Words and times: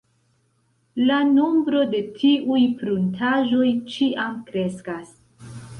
La 1.09 1.19
nombro 1.33 1.83
de 1.93 2.01
tiuj 2.17 2.59
pruntaĵoj 2.81 3.71
ĉiam 3.95 4.45
kreskas. 4.51 5.19